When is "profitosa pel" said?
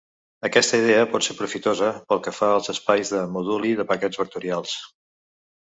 1.41-2.23